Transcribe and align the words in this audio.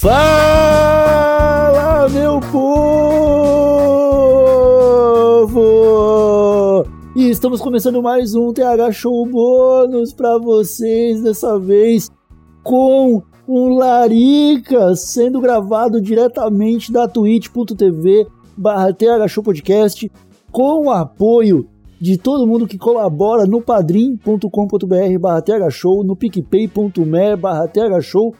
Fala, 0.00 1.68
meu 2.08 2.38
povo! 2.52 2.86
E 7.16 7.28
estamos 7.28 7.60
começando 7.60 8.00
mais 8.00 8.32
um 8.36 8.52
TH 8.52 8.92
Show 8.92 9.26
bônus 9.26 10.12
para 10.12 10.38
vocês, 10.38 11.20
dessa 11.20 11.58
vez 11.58 12.08
com 12.62 13.24
um 13.48 13.76
Larica 13.76 14.94
sendo 14.94 15.40
gravado 15.40 16.00
diretamente 16.00 16.92
da 16.92 17.08
twitch.tv 17.08 18.28
barra 18.56 18.92
TH 18.92 19.26
Show 19.26 19.42
Podcast 19.42 20.08
com 20.52 20.86
o 20.86 20.92
apoio 20.92 21.68
de 22.00 22.16
todo 22.16 22.46
mundo 22.46 22.68
que 22.68 22.78
colabora 22.78 23.46
no 23.46 23.60
padrim.com.br 23.60 25.18
barra 25.20 25.42
thshow, 25.42 26.04
no 26.04 26.14
picpay.me 26.14 27.34
barra 27.34 27.66
thshow 27.66 28.32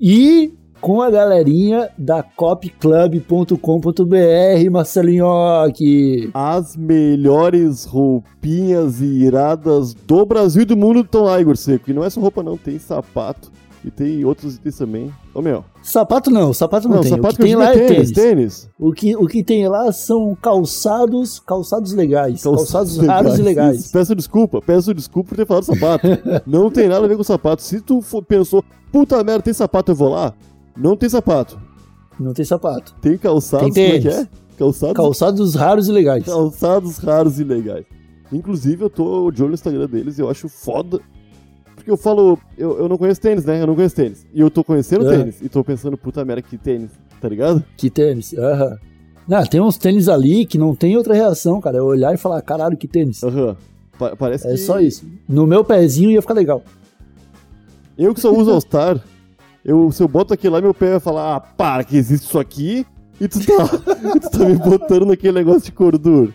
e 0.00 0.63
com 0.80 1.00
a 1.00 1.10
galerinha 1.10 1.90
da 1.96 2.22
copclub.com.br, 2.22 4.70
Marcelinho 4.70 5.30
aqui. 5.64 6.30
As 6.34 6.76
melhores 6.76 7.84
roupinhas 7.84 9.00
iradas 9.00 9.94
do 9.94 10.26
Brasil 10.26 10.62
e 10.62 10.66
do 10.66 10.76
mundo 10.76 11.00
estão 11.00 11.24
lá, 11.24 11.40
Igor 11.40 11.56
Seco. 11.56 11.90
E 11.90 11.94
não 11.94 12.04
é 12.04 12.10
só 12.10 12.20
roupa 12.20 12.42
não, 12.42 12.56
tem 12.56 12.78
sapato 12.78 13.50
e 13.84 13.90
tem 13.90 14.24
outros 14.24 14.56
itens 14.56 14.78
também. 14.78 15.12
Ô 15.34 15.42
meu. 15.42 15.62
Sapato 15.82 16.30
não, 16.30 16.54
sapato 16.54 16.88
não, 16.88 16.96
não 16.96 17.02
tem. 17.02 17.10
Sapato 17.10 17.34
o 17.34 17.36
que, 17.36 17.42
tem 17.42 17.54
lá 17.54 17.74
é 17.74 17.86
tênis, 17.86 18.12
tênis. 18.12 18.68
O 18.78 18.92
que, 18.92 19.14
o 19.14 19.26
que 19.26 19.44
tem 19.44 19.68
lá 19.68 19.92
são 19.92 20.34
calçados, 20.40 21.38
calçados 21.38 21.92
legais. 21.92 22.42
Calçados, 22.42 22.72
calçados 22.72 22.96
legais. 22.96 23.22
raros 23.22 23.38
e 23.38 23.42
legais. 23.42 23.92
Peço 23.92 24.14
desculpa, 24.14 24.62
peço 24.62 24.94
desculpa 24.94 25.28
por 25.28 25.36
ter 25.36 25.46
falado 25.46 25.64
sapato. 25.64 26.06
não 26.46 26.70
tem 26.70 26.88
nada 26.88 27.04
a 27.04 27.08
ver 27.08 27.16
com 27.16 27.22
sapato. 27.22 27.62
Se 27.62 27.80
tu 27.80 28.00
for, 28.00 28.24
pensou, 28.24 28.64
puta 28.90 29.22
merda, 29.22 29.42
tem 29.42 29.52
sapato, 29.52 29.92
eu 29.92 29.96
vou 29.96 30.08
lá. 30.08 30.32
Não 30.76 30.96
tem 30.96 31.08
sapato. 31.08 31.58
Não 32.18 32.32
tem 32.32 32.44
sapato. 32.44 32.94
Tem 33.00 33.16
calçados, 33.16 33.72
tem 33.72 33.72
tênis. 33.72 34.04
como 34.04 34.14
é 34.14 34.24
que 34.24 34.34
é? 34.34 34.56
Calçados, 34.56 34.96
calçados 34.96 35.54
raros 35.54 35.88
e 35.88 35.92
legais. 35.92 36.24
Calçados 36.24 36.98
raros 36.98 37.40
e 37.40 37.44
legais. 37.44 37.84
Inclusive, 38.32 38.84
eu 38.84 38.90
tô 38.90 39.30
de 39.30 39.42
olho 39.42 39.50
no 39.50 39.54
Instagram 39.54 39.86
deles 39.86 40.18
e 40.18 40.20
eu 40.20 40.30
acho 40.30 40.48
foda 40.48 41.00
porque 41.84 41.90
eu 41.90 41.98
falo, 41.98 42.38
eu, 42.56 42.78
eu 42.78 42.88
não 42.88 42.96
conheço 42.96 43.20
tênis, 43.20 43.44
né? 43.44 43.60
Eu 43.60 43.66
não 43.66 43.74
conheço 43.74 43.94
tênis. 43.94 44.26
E 44.32 44.40
eu 44.40 44.50
tô 44.50 44.64
conhecendo 44.64 45.06
é. 45.12 45.18
tênis. 45.18 45.42
E 45.42 45.50
tô 45.50 45.62
pensando, 45.62 45.98
puta 45.98 46.24
merda, 46.24 46.40
que 46.40 46.56
tênis, 46.56 46.90
tá 47.20 47.28
ligado? 47.28 47.62
Que 47.76 47.90
tênis, 47.90 48.32
aham. 48.32 48.70
Uhum. 48.70 48.76
Não, 49.28 49.44
tem 49.44 49.60
uns 49.60 49.76
tênis 49.76 50.08
ali 50.08 50.46
que 50.46 50.56
não 50.56 50.74
tem 50.74 50.96
outra 50.96 51.12
reação, 51.12 51.60
cara. 51.60 51.76
É 51.76 51.82
olhar 51.82 52.14
e 52.14 52.16
falar, 52.16 52.40
caralho, 52.40 52.74
que 52.74 52.88
tênis. 52.88 53.22
Aham. 53.22 53.48
Uhum. 53.48 53.56
Pa 53.98 54.16
parece 54.16 54.46
é 54.48 54.52
que... 54.52 54.56
só 54.56 54.80
isso. 54.80 55.06
No 55.28 55.46
meu 55.46 55.62
pezinho 55.62 56.10
ia 56.10 56.22
ficar 56.22 56.32
legal. 56.32 56.62
Eu 57.98 58.14
que 58.14 58.20
só 58.20 58.32
uso 58.32 58.50
All-Star, 58.50 59.04
eu, 59.64 59.90
se 59.90 60.02
eu 60.02 60.08
boto 60.08 60.34
aqui 60.34 60.48
lá, 60.48 60.60
meu 60.60 60.74
pé 60.74 60.90
vai 60.90 61.00
falar, 61.00 61.36
ah, 61.36 61.40
para 61.40 61.84
que 61.84 61.96
existe 61.96 62.26
isso 62.26 62.38
aqui, 62.38 62.86
e 63.20 63.26
tu 63.26 63.38
tá, 63.44 63.68
tu 64.20 64.30
tá 64.30 64.44
me 64.44 64.56
botando 64.56 65.06
naquele 65.06 65.38
negócio 65.38 65.62
de 65.62 65.72
cordura. 65.72 66.32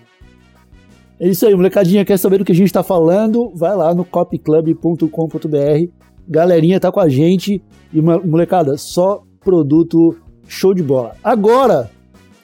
É 1.20 1.28
isso 1.28 1.46
aí, 1.46 1.54
molecadinha. 1.54 2.06
Quer 2.06 2.18
saber 2.18 2.38
do 2.38 2.46
que 2.46 2.54
a 2.54 2.56
gente 2.56 2.72
tá 2.72 2.82
falando? 2.82 3.52
Vai 3.54 3.76
lá 3.76 3.94
no 3.94 4.06
copclub.com.br. 4.06 5.92
Galerinha 6.28 6.80
tá 6.80 6.92
com 6.92 7.00
a 7.00 7.10
gente. 7.10 7.62
E, 7.94 8.02
molecada, 8.02 8.78
só 8.78 9.24
produto 9.42 10.16
show 10.48 10.74
de 10.74 10.82
bola. 10.82 11.16
Agora, 11.22 11.92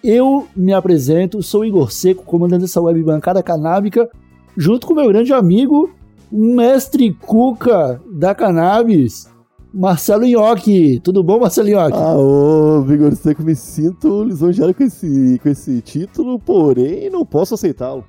eu 0.04 0.46
me 0.56 0.74
apresento, 0.74 1.42
sou 1.42 1.66
Igor 1.66 1.92
Seco, 1.92 2.24
comandante 2.24 2.62
dessa 2.62 2.82
web 2.82 3.02
bancada 3.02 3.42
canábica, 3.42 4.10
junto 4.56 4.86
com 4.86 4.94
meu 4.94 5.08
grande 5.08 5.34
amigo, 5.34 5.90
mestre 6.32 7.14
Cuca 7.14 8.02
da 8.12 8.36
Cannabis, 8.36 9.28
Marcelo 9.76 10.26
Nhoque. 10.26 11.02
Tudo 11.02 11.22
bom, 11.22 11.38
Marcelo 11.38 11.68
Nhoque? 11.68 11.98
Ah, 11.98 12.16
ô, 12.18 12.82
Vigor 12.84 13.14
Seco, 13.14 13.44
me 13.44 13.54
sinto 13.54 14.24
lisonjeado 14.24 14.74
com 14.74 14.84
esse, 14.86 15.38
com 15.44 15.50
esse 15.50 15.82
título, 15.82 16.40
porém 16.40 17.10
não 17.10 17.26
posso 17.26 17.56
aceitá-lo. 17.56 18.06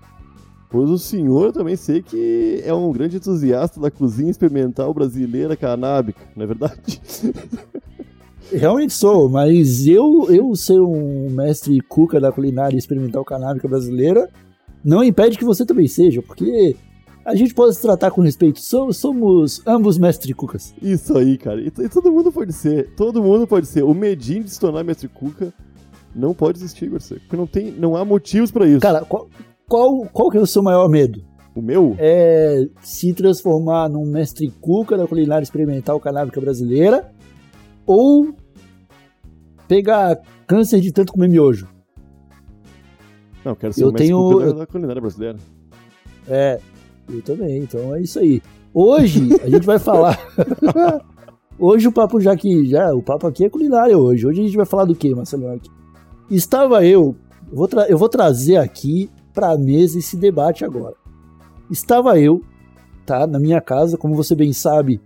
Pois 0.70 0.88
o 0.88 0.96
senhor 0.96 1.52
também 1.52 1.74
sei 1.74 2.02
que 2.02 2.62
é 2.64 2.72
um 2.72 2.92
grande 2.92 3.16
entusiasta 3.16 3.80
da 3.80 3.90
cozinha 3.90 4.30
experimental 4.30 4.94
brasileira 4.94 5.56
canábica, 5.56 6.20
não 6.36 6.44
é 6.44 6.46
verdade? 6.46 7.00
Realmente 8.52 8.92
sou, 8.92 9.28
mas 9.28 9.88
eu, 9.88 10.28
eu 10.30 10.54
ser 10.54 10.80
um 10.80 11.28
mestre 11.30 11.80
cuca 11.80 12.20
da 12.20 12.30
culinária 12.30 12.78
experimental 12.78 13.24
canábica 13.24 13.66
brasileira 13.66 14.30
não 14.84 15.02
impede 15.02 15.36
que 15.36 15.44
você 15.44 15.66
também 15.66 15.88
seja, 15.88 16.22
porque 16.22 16.76
a 17.26 17.34
gente 17.34 17.52
pode 17.52 17.74
se 17.74 17.82
tratar 17.82 18.12
com 18.12 18.20
respeito. 18.20 18.60
Somos, 18.60 18.98
somos 18.98 19.60
ambos 19.66 19.98
mestre 19.98 20.32
cucas. 20.32 20.72
Isso 20.80 21.18
aí, 21.18 21.36
cara. 21.36 21.60
E, 21.60 21.66
e, 21.66 21.88
todo 21.88 22.12
mundo 22.12 22.30
pode 22.30 22.52
ser. 22.52 22.94
Todo 22.94 23.20
mundo 23.20 23.48
pode 23.48 23.66
ser. 23.66 23.82
O 23.82 23.92
medinho 23.92 24.44
de 24.44 24.50
se 24.50 24.60
tornar 24.60 24.84
mestre 24.84 25.08
cuca 25.08 25.52
não 26.14 26.32
pode 26.32 26.58
existir, 26.58 26.88
Garcia. 26.88 27.18
Porque 27.18 27.36
não, 27.36 27.46
tem, 27.46 27.72
não 27.72 27.96
há 27.96 28.04
motivos 28.04 28.52
para 28.52 28.64
isso. 28.68 28.78
Cara, 28.78 29.04
qual, 29.04 29.28
qual, 29.66 30.06
qual 30.12 30.30
que 30.30 30.38
é 30.38 30.40
o 30.40 30.46
seu 30.46 30.62
maior 30.62 30.88
medo? 30.88 31.20
O 31.52 31.60
meu? 31.60 31.96
É 31.98 32.64
se 32.80 33.12
transformar 33.12 33.88
num 33.88 34.06
mestre 34.06 34.48
cuca 34.60 34.96
da 34.96 35.06
culinária 35.08 35.42
experimental 35.42 35.98
canábica 35.98 36.40
brasileira 36.40 37.10
ou 37.84 38.36
pegar 39.66 40.20
câncer 40.46 40.80
de 40.80 40.92
tanto 40.92 41.12
comer 41.12 41.28
miojo. 41.28 41.66
Não, 43.44 43.52
eu 43.52 43.56
quero 43.56 43.72
ser 43.72 43.82
eu 43.82 43.88
um 43.88 43.92
mestre 43.92 44.06
tenho, 44.06 44.30
cuca 44.30 44.52
da 44.52 44.66
culinária 44.66 45.00
brasileira. 45.00 45.38
É, 46.28 46.60
eu 47.08 47.22
também, 47.22 47.58
então 47.58 47.94
é 47.94 48.00
isso 48.00 48.18
aí. 48.18 48.42
Hoje 48.72 49.28
a 49.42 49.48
gente 49.48 49.64
vai 49.64 49.78
falar. 49.78 50.18
hoje 51.58 51.88
o 51.88 51.92
papo 51.92 52.20
já 52.20 52.36
que 52.36 52.66
já 52.66 52.92
o 52.92 53.02
papo 53.02 53.26
aqui 53.26 53.44
é 53.44 53.50
culinária 53.50 53.96
hoje. 53.96 54.26
Hoje 54.26 54.40
a 54.40 54.44
gente 54.44 54.56
vai 54.56 54.66
falar 54.66 54.84
do 54.84 54.94
que, 54.94 55.14
Marcelo? 55.14 55.60
Estava 56.30 56.84
eu, 56.84 57.16
eu 57.50 57.56
vou, 57.56 57.68
eu 57.88 57.98
vou 57.98 58.08
trazer 58.08 58.56
aqui 58.56 59.10
para 59.32 59.52
a 59.52 59.58
mesa 59.58 59.98
esse 59.98 60.16
debate 60.16 60.64
agora. 60.64 60.94
Estava 61.70 62.18
eu, 62.18 62.42
tá, 63.04 63.26
na 63.26 63.38
minha 63.38 63.60
casa, 63.60 63.96
como 63.96 64.14
você 64.14 64.34
bem 64.34 64.52
sabe, 64.52 65.00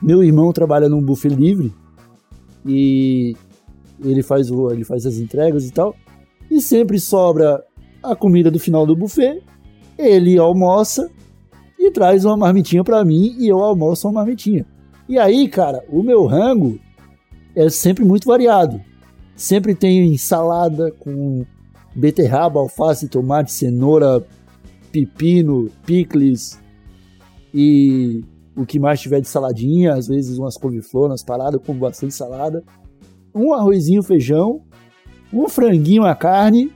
meu 0.00 0.22
irmão 0.22 0.52
trabalha 0.52 0.88
num 0.88 1.02
buffet 1.02 1.28
livre 1.28 1.72
e 2.64 3.36
ele 4.02 4.22
faz 4.22 4.50
o, 4.50 4.70
ele 4.70 4.84
faz 4.84 5.06
as 5.06 5.16
entregas 5.16 5.66
e 5.66 5.72
tal, 5.72 5.94
e 6.50 6.60
sempre 6.60 6.98
sobra 6.98 7.62
a 8.02 8.16
comida 8.16 8.50
do 8.50 8.58
final 8.58 8.86
do 8.86 8.96
buffet, 8.96 9.42
ele 9.98 10.38
almoça 10.38 11.10
e 11.80 11.90
traz 11.90 12.26
uma 12.26 12.36
marmitinha 12.36 12.84
para 12.84 13.02
mim 13.02 13.34
e 13.38 13.48
eu 13.48 13.58
almoço 13.60 14.06
uma 14.06 14.20
marmitinha. 14.20 14.66
E 15.08 15.18
aí, 15.18 15.48
cara, 15.48 15.82
o 15.88 16.02
meu 16.02 16.26
rango 16.26 16.78
é 17.56 17.70
sempre 17.70 18.04
muito 18.04 18.28
variado. 18.28 18.78
Sempre 19.34 19.74
tem 19.74 20.12
ensalada 20.12 20.92
com 20.92 21.46
beterraba, 21.96 22.60
alface, 22.60 23.08
tomate, 23.08 23.50
cenoura, 23.50 24.22
pepino, 24.92 25.70
picles 25.86 26.60
e 27.52 28.22
o 28.54 28.66
que 28.66 28.78
mais 28.78 29.00
tiver 29.00 29.20
de 29.20 29.28
saladinha, 29.28 29.94
às 29.94 30.06
vezes 30.06 30.36
umas 30.36 30.58
couve-flor 30.58 31.08
nas 31.08 31.22
paradas 31.22 31.62
com 31.64 31.72
bastante 31.74 32.12
salada, 32.12 32.62
um 33.34 33.54
arrozinho, 33.54 34.02
feijão, 34.02 34.60
um 35.32 35.48
franguinho 35.48 36.04
a 36.04 36.14
carne, 36.14 36.70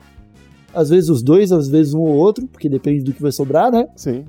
às 0.72 0.88
vezes 0.88 1.10
os 1.10 1.22
dois, 1.22 1.53
às 1.53 1.69
vezes 1.69 1.93
um 1.93 2.00
ou 2.00 2.16
outro, 2.16 2.47
porque 2.48 2.70
depende 2.70 3.04
do 3.04 3.12
que 3.12 3.20
vai 3.20 3.32
sobrar, 3.32 3.70
né? 3.70 3.87
Sim. 3.94 4.25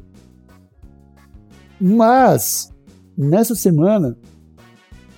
Mas 1.80 2.72
nessa 3.18 3.56
semana, 3.56 4.18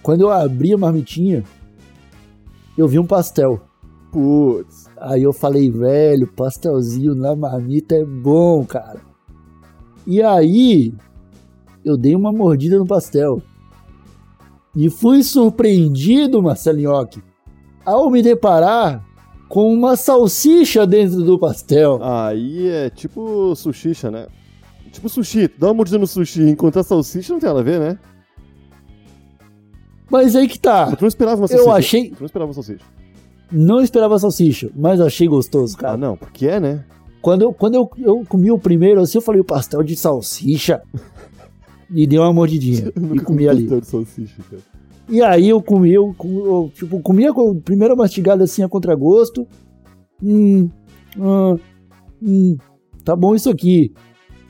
quando 0.02 0.22
eu 0.22 0.32
abri 0.32 0.74
a 0.74 0.78
marmitinha, 0.78 1.44
eu 2.78 2.88
vi 2.88 3.00
um 3.00 3.06
pastel. 3.06 3.62
Putz. 4.12 4.88
Aí 4.98 5.24
eu 5.24 5.34
falei, 5.34 5.70
velho, 5.70 6.28
pastelzinho 6.28 7.14
na 7.14 7.36
marmita 7.36 7.96
é 7.96 8.06
bom, 8.06 8.66
cara. 8.66 9.02
E 10.06 10.22
aí 10.22 10.94
eu 11.84 11.98
dei 11.98 12.16
uma 12.16 12.32
mordida 12.32 12.78
no 12.78 12.86
pastel. 12.86 13.42
E 14.76 14.90
fui 14.90 15.24
surpreendido, 15.24 16.42
Marcelinhoque, 16.42 17.22
ao 17.86 18.10
me 18.10 18.22
deparar 18.22 19.04
com 19.50 19.74
uma 19.74 19.96
salsicha 19.96 20.86
dentro 20.86 21.24
do 21.24 21.40
pastel. 21.40 22.00
Aí 22.02 22.68
é 22.68 22.90
tipo 22.90 23.56
sushicha, 23.56 24.12
né? 24.12 24.28
Tipo 24.92 25.10
sushi, 25.10 25.50
dá 25.58 25.68
uma 25.68 25.74
mordida 25.76 25.98
no 25.98 26.08
sushi 26.08 26.42
e 26.42 26.50
encontrar 26.50 26.84
salsicha 26.84 27.34
não 27.34 27.40
tem 27.40 27.48
nada 27.48 27.60
a 27.60 27.64
ver, 27.64 27.80
né? 27.80 28.00
Mas 30.10 30.36
aí 30.36 30.48
que 30.48 30.60
tá. 30.60 30.96
Tu 30.96 31.02
não 31.02 31.08
esperava 31.08 31.42
uma 31.42 31.48
salsicha. 31.48 31.70
Eu 31.70 31.74
achei. 31.74 32.10
Tu 32.10 32.20
não 32.20 32.26
esperava 32.26 32.50
uma 32.50 32.54
salsicha. 32.54 32.86
Não 33.52 33.82
esperava 33.82 34.20
salsicha, 34.20 34.70
mas 34.76 35.00
achei 35.00 35.28
gostoso, 35.28 35.78
cara. 35.78 35.94
Ah, 35.94 35.98
não, 35.98 36.18
porque 36.18 36.48
é, 36.48 36.60
né? 36.60 36.84
Quando 37.22 37.42
eu, 37.42 37.54
quando 37.54 37.76
eu, 37.76 37.90
eu 37.98 38.26
comi 38.28 38.52
o 38.52 38.60
primeiro, 38.60 39.02
assim, 39.02 39.18
eu 39.18 39.22
falei, 39.22 39.42
o 39.42 39.46
pastel 39.46 39.84
de 39.84 39.96
salsicha. 39.96 40.82
e 41.90 42.06
dei 42.06 42.20
uma 42.20 42.34
mordidinha. 42.34 42.92
e 43.14 43.20
comi 43.20 43.48
ali. 43.48 43.64
Pastel 43.64 43.82
de 43.82 43.88
salsicha, 43.88 44.44
cara. 44.50 44.62
E 45.10 45.22
aí 45.22 45.48
eu 45.48 45.62
comi, 45.62 45.94
eu, 45.94 46.14
eu 46.22 46.72
tipo, 46.76 47.00
comia 47.00 47.34
com 47.34 47.52
a 47.52 47.56
primeira 47.56 47.96
mastigada 47.96 48.44
assim 48.44 48.62
a 48.62 48.68
contragosto. 48.68 49.48
Hum, 50.22 50.70
hum, 51.18 51.58
hum, 52.22 52.58
tá 53.06 53.16
bom 53.16 53.34
isso 53.34 53.50
aqui. 53.50 53.94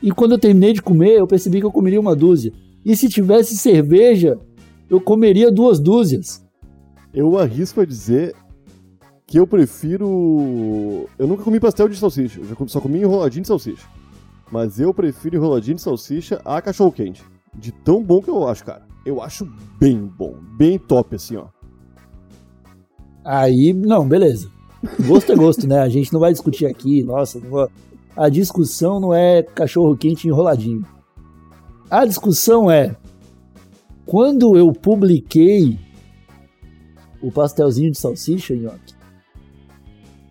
E 0.02 0.10
quando 0.10 0.32
eu 0.32 0.38
terminei 0.38 0.72
de 0.72 0.82
comer, 0.82 1.18
eu 1.18 1.26
percebi 1.26 1.60
que 1.60 1.66
eu 1.66 1.72
comeria 1.72 2.00
uma 2.00 2.14
dúzia. 2.14 2.52
E 2.84 2.96
se 2.96 3.08
tivesse 3.08 3.56
cerveja, 3.56 4.38
eu 4.88 5.00
comeria 5.00 5.50
duas 5.50 5.80
dúzias. 5.80 6.46
Eu 7.12 7.38
arrisco 7.38 7.80
a 7.80 7.84
dizer 7.84 8.34
que 9.26 9.38
eu 9.38 9.46
prefiro. 9.46 11.06
Eu 11.18 11.26
nunca 11.26 11.42
comi 11.42 11.60
pastel 11.60 11.88
de 11.88 11.96
salsicha, 11.96 12.40
eu 12.40 12.68
só 12.68 12.80
comi 12.80 13.00
enroladinho 13.00 13.42
de 13.42 13.48
salsicha. 13.48 13.86
Mas 14.50 14.80
eu 14.80 14.94
prefiro 14.94 15.36
enroladinho 15.36 15.76
de 15.76 15.82
salsicha 15.82 16.40
a 16.44 16.60
cachorro 16.62 16.92
quente. 16.92 17.22
De 17.54 17.72
tão 17.72 18.02
bom 18.02 18.22
que 18.22 18.30
eu 18.30 18.46
acho, 18.48 18.64
cara. 18.64 18.86
Eu 19.04 19.22
acho 19.22 19.46
bem 19.78 19.98
bom, 19.98 20.36
bem 20.56 20.78
top 20.78 21.16
assim, 21.16 21.36
ó. 21.36 21.46
Aí, 23.24 23.74
não, 23.74 24.08
beleza. 24.08 24.48
Gosto 25.06 25.32
é 25.32 25.36
gosto, 25.36 25.66
né? 25.66 25.80
A 25.80 25.88
gente 25.88 26.12
não 26.12 26.20
vai 26.20 26.32
discutir 26.32 26.66
aqui, 26.66 27.02
nossa, 27.02 27.38
vou... 27.40 27.68
a 28.18 28.28
discussão 28.28 28.98
não 28.98 29.14
é 29.14 29.44
cachorro 29.44 29.96
quente 29.96 30.26
enroladinho. 30.26 30.84
A 31.88 32.04
discussão 32.04 32.68
é 32.68 32.96
quando 34.04 34.56
eu 34.56 34.72
publiquei 34.72 35.78
o 37.22 37.30
pastelzinho 37.30 37.92
de 37.92 37.98
salsicha, 37.98 38.56
Nhoque, 38.56 38.94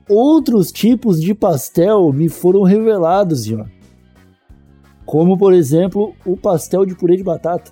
outros 0.09 0.69
tipos 0.69 1.21
de 1.21 1.33
pastel 1.33 2.11
me 2.11 2.27
foram 2.27 2.63
revelados, 2.63 3.47
Nhoque. 3.47 3.71
Como, 5.05 5.37
por 5.37 5.53
exemplo, 5.53 6.13
o 6.25 6.35
pastel 6.35 6.85
de 6.85 6.93
purê 6.93 7.15
de 7.15 7.23
batata. 7.23 7.71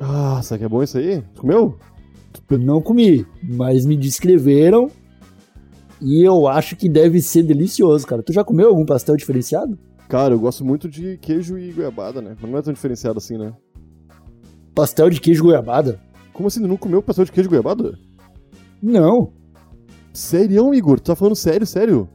Ah, 0.00 0.40
sabe 0.42 0.58
que 0.58 0.64
é 0.64 0.68
bom 0.68 0.82
isso 0.82 0.98
aí? 0.98 1.22
Comeu? 1.38 1.78
Não 2.50 2.82
comi, 2.82 3.24
mas 3.40 3.86
me 3.86 3.96
descreveram 3.96 4.90
e 6.02 6.26
eu 6.26 6.48
acho 6.48 6.74
que 6.74 6.88
deve 6.88 7.22
ser 7.22 7.44
delicioso, 7.44 8.06
cara. 8.06 8.22
Tu 8.22 8.32
já 8.32 8.42
comeu 8.42 8.68
algum 8.68 8.84
pastel 8.84 9.16
diferenciado? 9.16 9.78
Cara, 10.08 10.34
eu 10.34 10.40
gosto 10.40 10.64
muito 10.64 10.88
de 10.88 11.16
queijo 11.18 11.56
e 11.56 11.72
goiabada, 11.72 12.20
né? 12.20 12.36
Mas 12.40 12.50
não 12.50 12.58
é 12.58 12.62
tão 12.62 12.72
diferenciado 12.72 13.18
assim, 13.18 13.38
né? 13.38 13.54
Pastel 14.74 15.08
de 15.08 15.20
queijo 15.20 15.42
e 15.42 15.46
goiabada? 15.46 16.00
Como 16.32 16.48
assim? 16.48 16.60
Não 16.60 16.76
comeu 16.76 17.02
pastel 17.02 17.24
de 17.24 17.32
queijo 17.32 17.48
e 17.48 17.50
goiabada? 17.50 17.98
Não. 18.82 19.32
Sério, 20.12 20.74
Igor? 20.74 20.98
Tu 20.98 21.04
tá 21.04 21.16
falando 21.16 21.36
sério, 21.36 21.66
sério? 21.66 22.08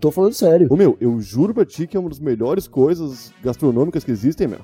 Tô 0.00 0.10
falando 0.10 0.32
sério. 0.32 0.66
Ô, 0.70 0.76
meu, 0.76 0.96
eu 1.00 1.20
juro 1.20 1.54
pra 1.54 1.64
ti 1.64 1.86
que 1.86 1.96
é 1.96 2.00
uma 2.00 2.08
das 2.08 2.18
melhores 2.18 2.66
coisas 2.66 3.32
gastronômicas 3.42 4.04
que 4.04 4.10
existem, 4.10 4.48
meu. 4.48 4.60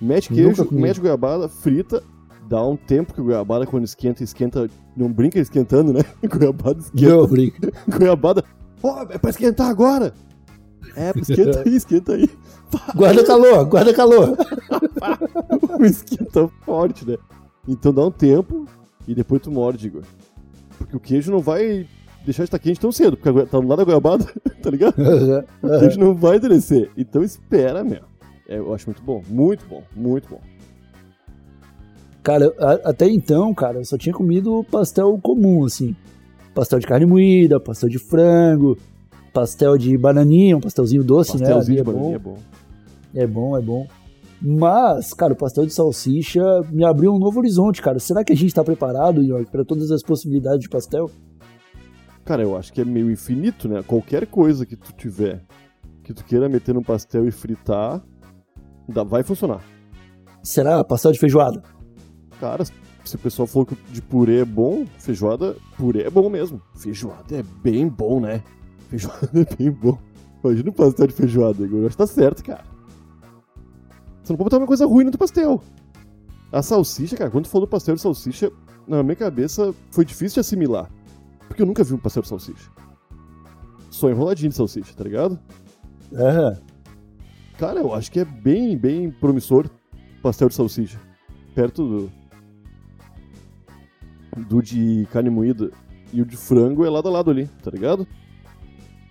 Mete 0.00 0.32
queijo, 0.32 0.68
mete 0.70 1.00
goiabada, 1.00 1.48
frita, 1.48 2.02
dá 2.48 2.64
um 2.64 2.76
tempo 2.76 3.12
que 3.12 3.20
o 3.20 3.24
goiabada, 3.24 3.66
quando 3.66 3.84
esquenta, 3.84 4.22
esquenta. 4.22 4.70
Não 4.98 5.12
brinca 5.12 5.38
esquentando, 5.38 5.92
né? 5.92 6.00
goiabada 6.28 6.80
esquenta. 6.80 7.16
Não 7.16 7.26
brinca. 7.26 7.72
goiabada. 7.88 8.44
Ó, 8.82 9.04
oh, 9.04 9.12
é 9.12 9.16
pra 9.18 9.30
esquentar 9.30 9.68
agora! 9.68 10.12
É, 10.96 11.12
esquenta 11.16 11.62
aí, 11.64 11.76
esquenta 11.76 12.12
aí. 12.14 12.28
Guarda 12.94 13.24
calor, 13.24 13.64
guarda 13.64 13.94
calor. 13.94 14.36
o 15.78 15.84
esquenta 15.84 16.48
forte, 16.66 17.08
né? 17.08 17.16
Então 17.66 17.94
dá 17.94 18.04
um 18.04 18.10
tempo 18.10 18.66
e 19.06 19.14
depois 19.14 19.40
tu 19.40 19.50
morde, 19.50 19.86
Igor. 19.86 20.02
Porque 20.76 20.96
o 20.96 21.00
queijo 21.00 21.30
não 21.30 21.38
vai 21.38 21.86
deixar 22.26 22.42
de 22.42 22.48
estar 22.48 22.58
quente 22.58 22.80
tão 22.80 22.92
cedo, 22.92 23.16
porque 23.16 23.46
tá 23.46 23.58
do 23.58 23.66
lado 23.66 23.78
da 23.78 23.84
goiabada, 23.84 24.26
tá 24.62 24.70
ligado? 24.70 24.94
O 25.62 25.78
queijo 25.78 25.98
não 25.98 26.14
vai 26.14 26.36
endurecer. 26.36 26.90
Então 26.96 27.22
espera 27.22 27.82
mesmo. 27.82 28.06
É, 28.48 28.58
eu 28.58 28.74
acho 28.74 28.86
muito 28.86 29.02
bom, 29.02 29.22
muito 29.28 29.64
bom, 29.66 29.82
muito 29.94 30.28
bom. 30.28 30.40
Cara, 32.22 32.52
até 32.84 33.08
então, 33.08 33.54
cara, 33.54 33.78
eu 33.78 33.84
só 33.84 33.96
tinha 33.96 34.14
comido 34.14 34.64
pastel 34.70 35.18
comum, 35.22 35.64
assim. 35.64 35.94
Pastel 36.54 36.78
de 36.78 36.86
carne 36.86 37.06
moída, 37.06 37.60
pastel 37.60 37.88
de 37.88 37.98
frango, 37.98 38.76
pastel 39.32 39.78
de 39.78 39.96
bananinha, 39.96 40.56
um 40.56 40.60
pastelzinho 40.60 41.04
doce, 41.04 41.32
Pastelzinho 41.32 41.78
né? 41.78 41.82
de 41.82 41.90
bananinha 41.90 42.16
é 42.16 42.18
bom. 42.18 42.38
É 43.14 43.26
bom, 43.26 43.56
é 43.56 43.60
bom. 43.60 43.86
Mas, 44.40 45.12
cara, 45.12 45.32
o 45.32 45.36
pastel 45.36 45.66
de 45.66 45.72
salsicha 45.72 46.42
me 46.70 46.84
abriu 46.84 47.12
um 47.12 47.18
novo 47.18 47.40
horizonte, 47.40 47.82
cara. 47.82 47.98
Será 47.98 48.22
que 48.22 48.32
a 48.32 48.36
gente 48.36 48.54
tá 48.54 48.62
preparado, 48.62 49.22
York, 49.22 49.50
para 49.50 49.64
todas 49.64 49.90
as 49.90 50.02
possibilidades 50.02 50.60
de 50.60 50.68
pastel? 50.68 51.10
Cara, 52.24 52.42
eu 52.42 52.56
acho 52.56 52.72
que 52.72 52.80
é 52.80 52.84
meio 52.84 53.10
infinito, 53.10 53.68
né? 53.68 53.82
Qualquer 53.82 54.26
coisa 54.26 54.64
que 54.64 54.76
tu 54.76 54.92
tiver, 54.92 55.42
que 56.04 56.12
tu 56.12 56.24
queira 56.24 56.48
meter 56.48 56.74
no 56.74 56.84
pastel 56.84 57.26
e 57.26 57.32
fritar, 57.32 58.04
vai 59.06 59.22
funcionar. 59.22 59.62
Será 60.42 60.84
pastel 60.84 61.12
de 61.12 61.18
feijoada? 61.18 61.62
Cara, 62.40 62.64
se 62.64 63.16
o 63.16 63.18
pessoal 63.18 63.46
falou 63.46 63.66
que 63.66 63.74
de 63.90 64.02
purê 64.02 64.40
é 64.40 64.44
bom, 64.44 64.86
feijoada, 64.98 65.56
purê 65.76 66.02
é 66.02 66.10
bom 66.10 66.28
mesmo. 66.28 66.60
Feijoada 66.74 67.36
é 67.36 67.42
bem 67.42 67.88
bom, 67.88 68.20
né? 68.20 68.42
Feijoada 68.88 69.30
é 69.40 69.56
bem 69.56 69.70
bom. 69.70 69.98
Imagina 70.42 70.70
um 70.70 70.72
pastel 70.72 71.06
de 71.06 71.14
feijoada, 71.14 71.64
Igor. 71.64 71.80
Eu 71.80 71.86
acho 71.86 71.96
que 71.96 72.02
tá 72.02 72.06
certo, 72.06 72.44
cara. 72.44 72.64
Você 74.22 74.32
não 74.32 74.36
pode 74.36 74.44
botar 74.44 74.58
uma 74.58 74.66
coisa 74.66 74.86
ruim 74.86 75.04
no 75.04 75.10
teu 75.10 75.18
pastel. 75.18 75.62
A 76.52 76.62
salsicha, 76.62 77.16
cara, 77.16 77.30
quando 77.30 77.44
tu 77.44 77.50
falou 77.50 77.66
do 77.66 77.70
pastel 77.70 77.94
de 77.94 78.00
salsicha, 78.00 78.50
na 78.86 79.02
minha 79.02 79.16
cabeça 79.16 79.74
foi 79.90 80.04
difícil 80.04 80.34
de 80.34 80.40
assimilar. 80.40 80.90
Porque 81.46 81.62
eu 81.62 81.66
nunca 81.66 81.82
vi 81.82 81.94
um 81.94 81.98
pastel 81.98 82.22
de 82.22 82.28
salsicha. 82.28 82.70
Só 83.90 84.08
enroladinho 84.10 84.50
de 84.50 84.56
salsicha, 84.56 84.94
tá 84.94 85.02
ligado? 85.02 85.38
É. 86.12 86.56
Cara, 87.58 87.80
eu 87.80 87.92
acho 87.92 88.12
que 88.12 88.20
é 88.20 88.24
bem, 88.24 88.76
bem 88.76 89.10
promissor 89.10 89.68
pastel 90.22 90.48
de 90.48 90.54
salsicha. 90.54 91.00
Perto 91.54 91.86
do. 91.86 92.17
Do 94.46 94.62
de 94.62 95.06
carne 95.12 95.30
moída. 95.30 95.70
E 96.12 96.22
o 96.22 96.24
de 96.26 96.36
frango 96.36 96.84
é 96.84 96.90
lado 96.90 97.08
a 97.08 97.10
lado 97.10 97.30
ali, 97.30 97.46
tá 97.62 97.70
ligado? 97.70 98.06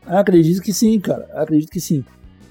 Acredito 0.05 0.61
que 0.61 0.73
sim, 0.73 0.99
cara. 0.99 1.29
Acredito 1.33 1.69
que 1.69 1.79
sim. 1.79 2.03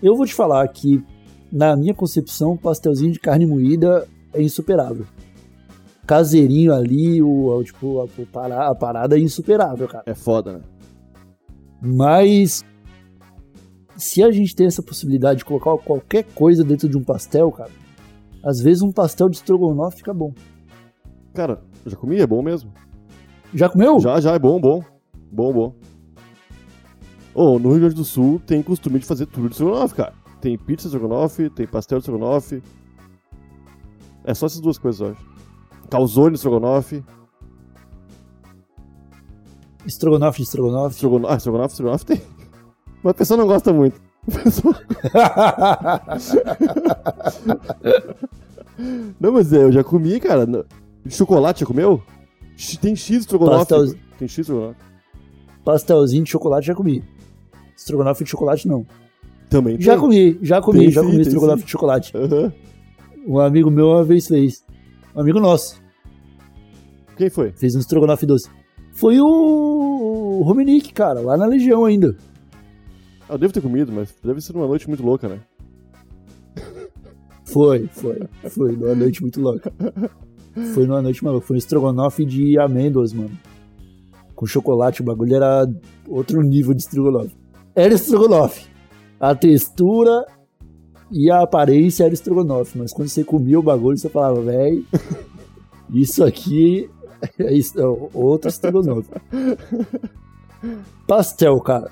Eu 0.03 0.15
vou 0.15 0.27
te 0.27 0.35
falar 0.35 0.67
que, 0.69 1.03
na 1.51 1.75
minha 1.77 1.95
concepção, 1.95 2.53
o 2.53 2.59
pastelzinho 2.59 3.13
de 3.13 3.19
carne 3.19 3.47
moída 3.47 4.07
é 4.33 4.43
insuperável. 4.43 5.07
Caseirinho 6.07 6.73
ali, 6.73 7.21
o, 7.21 7.49
o 7.49 7.65
tipo, 7.65 8.09
a, 8.35 8.69
a 8.69 8.75
parada 8.75 9.17
é 9.17 9.21
insuperável, 9.21 9.89
cara. 9.89 10.05
É 10.07 10.15
foda, 10.15 10.53
né? 10.53 10.61
Mas 11.83 12.65
se 13.97 14.23
a 14.23 14.31
gente 14.31 14.55
tem 14.55 14.67
essa 14.67 14.83
possibilidade 14.83 15.39
de 15.39 15.45
colocar 15.45 15.77
qualquer 15.79 16.25
coisa 16.35 16.63
dentro 16.63 16.89
de 16.89 16.97
um 16.97 17.03
pastel, 17.03 17.51
cara, 17.51 17.71
às 18.45 18.61
vezes 18.61 18.83
um 18.83 18.93
pastel 18.93 19.29
de 19.29 19.37
estrogonofe 19.37 19.99
fica 19.99 20.15
bom. 20.15 20.33
Cara, 21.35 21.63
já 21.91 21.97
comi, 21.97 22.19
é 22.19 22.27
bom 22.27 22.43
mesmo. 22.43 22.73
Já 23.55 23.69
comeu? 23.69 24.01
Já, 24.01 24.21
já, 24.21 24.35
é 24.35 24.39
bom, 24.39 24.61
bom. 24.61 24.83
Bom, 25.31 25.53
bom. 25.53 25.75
Oh, 27.35 27.59
no 27.59 27.71
Rio 27.71 27.81
Grande 27.81 27.95
do 27.95 28.05
Sul 28.05 28.41
tem 28.47 28.63
costume 28.63 28.99
de 28.99 29.07
fazer 29.07 29.27
tudo 29.27 29.49
de 29.49 29.55
estrogonofe, 29.55 29.95
cara. 29.95 30.15
Tem 30.41 30.57
pizza 30.57 30.89
de 30.89 30.97
estrogonofe, 30.97 31.51
tem 31.51 31.67
pastel 31.67 31.99
de 31.99 32.03
estrogonofe. 32.03 32.63
É 34.25 34.35
só 34.35 34.47
essas 34.47 34.61
duas 34.61 34.79
coisas, 34.79 35.01
eu 35.01 35.13
acho. 35.13 35.25
Calzone 35.91 36.31
de 36.31 36.37
estrogonofe. 36.37 37.05
Estrogonofe 39.87 40.39
de 40.39 40.45
estrogonofe? 40.45 40.95
Estrogonofe, 40.95 41.33
ah, 41.33 41.37
estrogonofe, 41.37 41.73
estrogonofe 41.73 42.07
tem. 42.07 42.23
Mas 43.03 43.11
a 43.11 43.15
pessoa 43.15 43.39
não 43.39 43.47
gosta 43.47 43.73
muito. 43.73 44.01
Pessoa... 44.27 44.75
não, 49.21 49.33
mas 49.33 49.53
é, 49.53 49.63
eu 49.63 49.71
já 49.71 49.85
comi, 49.85 50.19
cara. 50.19 50.45
Chocolate, 51.11 51.61
já 51.61 51.67
comeu? 51.67 52.03
Tem 52.81 52.97
X 52.97 53.11
estrogonofe. 53.11 53.59
Pastel... 53.59 54.01
Tem 54.19 54.29
X 54.29 54.39
estrogonofe. 54.39 54.81
Pastelzinho 55.65 56.25
de 56.25 56.31
chocolate 56.31 56.67
já 56.67 56.75
comi. 56.75 57.03
Estrogonofe 57.77 58.25
de 58.25 58.31
chocolate, 58.31 58.69
não. 58.69 58.87
Também 59.49 59.81
Já 59.81 59.93
tem. 59.93 60.01
comi, 60.01 60.39
já 60.43 60.61
comi, 60.61 60.79
tem, 60.81 60.91
já 60.91 61.03
sim, 61.03 61.11
comi 61.11 61.21
estrogonofe 61.21 61.61
sim. 61.61 61.65
de 61.67 61.71
chocolate. 61.71 62.13
Uhum. 62.17 62.53
Um 63.27 63.39
amigo 63.39 63.71
meu 63.71 63.89
uma 63.89 64.05
vez 64.05 64.27
fez. 64.27 64.65
Um 65.15 65.21
amigo 65.21 65.41
nosso. 65.41 65.81
Quem 67.17 67.31
foi? 67.31 67.53
Fez 67.53 67.75
um 67.75 67.79
estrogonofe 67.79 68.27
doce. 68.27 68.49
Foi 68.93 69.21
o 69.21 70.43
Rominique, 70.45 70.93
cara, 70.93 71.21
lá 71.21 71.37
na 71.37 71.47
Legião 71.47 71.85
ainda. 71.85 72.17
Ah, 73.29 73.35
eu 73.35 73.39
devo 73.39 73.53
ter 73.53 73.61
comido, 73.61 73.93
mas 73.93 74.15
deve 74.23 74.41
ser 74.41 74.57
uma 74.57 74.67
noite 74.67 74.89
muito 74.89 75.05
louca, 75.05 75.29
né? 75.29 75.41
Foi, 77.45 77.89
foi. 77.93 78.21
Foi 78.51 78.73
numa 78.73 78.95
noite 78.95 79.23
muito 79.23 79.41
louca. 79.41 79.73
Foi 80.75 80.87
numa 80.87 81.03
noite 81.03 81.25
maluca. 81.25 81.47
Foi 81.47 81.57
um 81.57 81.59
estrogonofe 81.59 82.25
de 82.25 82.59
amêndoas, 82.59 83.13
mano. 83.13 83.31
Com 84.35 84.47
chocolate, 84.47 85.03
o 85.03 85.05
bagulho 85.05 85.35
era 85.35 85.67
outro 86.09 86.41
nível 86.43 86.75
de 86.75 86.83
estrogonofe 86.83 87.35
era 87.77 87.93
estrogonofe. 87.93 88.67
A 89.21 89.35
textura 89.35 90.27
e 91.13 91.31
a 91.31 91.43
aparência 91.43 92.05
era 92.05 92.15
estrogonofe, 92.15 92.79
mas 92.79 92.93
quando 92.93 93.09
você 93.09 93.23
comia 93.23 93.61
o 93.61 93.63
bagulho, 93.63 93.99
você 93.99 94.09
falava, 94.09 94.41
velho, 94.41 94.85
isso 95.93 96.25
aqui 96.25 96.91
é, 97.39 97.53
isso, 97.53 97.79
é 97.79 97.87
outro 98.15 98.49
estrogonofe. 98.49 99.11
Pastel, 101.07 101.61
cara. 101.61 101.91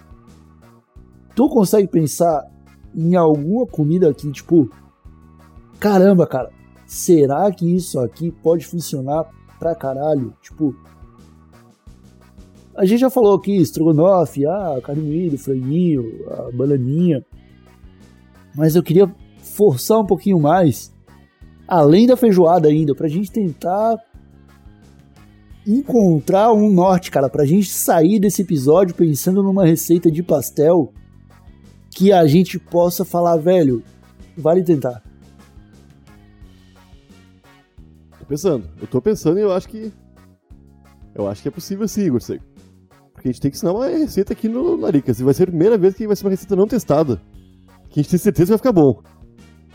Tu 1.37 1.49
consegue 1.49 1.88
pensar 1.88 2.42
em 2.94 3.14
alguma 3.14 3.66
comida 3.66 4.09
aqui, 4.09 4.30
tipo, 4.33 4.71
caramba, 5.78 6.26
cara, 6.26 6.50
será 6.94 7.50
que 7.50 7.66
isso 7.74 7.98
aqui 7.98 8.30
pode 8.30 8.64
funcionar 8.64 9.28
pra 9.58 9.74
caralho? 9.74 10.32
Tipo, 10.40 10.74
a 12.76 12.84
gente 12.84 13.00
já 13.00 13.10
falou 13.10 13.34
aqui, 13.34 13.56
estrogonofe, 13.56 14.46
ah, 14.46 14.80
carne 14.82 15.02
moída, 15.02 15.36
franguinho, 15.36 16.04
a 16.30 16.56
bananinha. 16.56 17.24
Mas 18.56 18.76
eu 18.76 18.82
queria 18.82 19.12
forçar 19.42 19.98
um 19.98 20.06
pouquinho 20.06 20.38
mais, 20.38 20.94
além 21.66 22.06
da 22.06 22.16
feijoada 22.16 22.68
ainda, 22.68 22.94
pra 22.94 23.08
gente 23.08 23.30
tentar 23.30 23.98
encontrar 25.66 26.52
um 26.52 26.70
norte, 26.70 27.10
cara, 27.10 27.28
pra 27.28 27.44
gente 27.44 27.70
sair 27.70 28.20
desse 28.20 28.42
episódio 28.42 28.94
pensando 28.94 29.42
numa 29.42 29.66
receita 29.66 30.10
de 30.10 30.22
pastel 30.22 30.92
que 31.90 32.12
a 32.12 32.26
gente 32.26 32.58
possa 32.58 33.04
falar, 33.04 33.36
velho, 33.36 33.82
vale 34.36 34.62
tentar. 34.62 35.03
Tô 38.24 38.28
pensando. 38.28 38.64
Eu 38.80 38.86
tô 38.86 39.00
pensando 39.02 39.38
e 39.38 39.42
eu 39.42 39.52
acho 39.52 39.68
que. 39.68 39.92
Eu 41.14 41.28
acho 41.28 41.42
que 41.42 41.48
é 41.48 41.50
possível 41.50 41.86
sim, 41.86 42.02
Igor 42.02 42.20
Seco. 42.20 42.44
Porque 43.12 43.28
a 43.28 43.30
gente 43.32 43.40
tem 43.40 43.50
que 43.50 43.56
ensinar 43.56 43.72
uma 43.72 43.86
receita 43.86 44.32
aqui 44.32 44.48
no 44.48 44.76
Laricas. 44.76 45.20
E 45.20 45.24
vai 45.24 45.32
ser 45.34 45.44
a 45.44 45.46
primeira 45.46 45.78
vez 45.78 45.94
que 45.94 46.06
vai 46.06 46.16
ser 46.16 46.24
uma 46.24 46.30
receita 46.30 46.56
não 46.56 46.66
testada. 46.66 47.20
Que 47.90 48.00
a 48.00 48.02
gente 48.02 48.10
tem 48.10 48.18
certeza 48.18 48.46
que 48.46 48.50
vai 48.52 48.58
ficar 48.58 48.72
bom. 48.72 49.00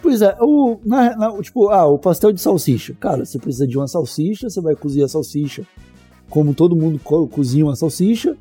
Pois 0.01 0.21
é, 0.21 0.35
o, 0.41 0.79
na, 0.85 1.15
na- 1.15 1.41
tipo, 1.41 1.69
ah, 1.69 1.85
o 1.85 1.97
pastel 1.99 2.31
de 2.31 2.41
salsicha. 2.41 2.93
Cara, 2.99 3.25
você 3.25 3.37
precisa 3.37 3.67
de 3.67 3.77
uma 3.77 3.87
salsicha, 3.87 4.49
você 4.49 4.59
vai 4.61 4.75
cozinhar 4.75 5.05
a 5.05 5.09
salsicha 5.09 5.65
como 6.29 6.53
todo 6.53 6.75
mundo 6.75 6.99
co- 7.03 7.27
cozinha 7.27 7.65
uma 7.65 7.75
salsicha. 7.75 8.35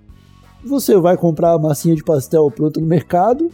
Você 0.65 0.97
vai 0.99 1.17
comprar 1.17 1.53
a 1.53 1.59
massinha 1.59 1.95
de 1.95 2.03
pastel 2.03 2.51
pronta 2.51 2.81
no 2.81 2.87
mercado, 2.87 3.51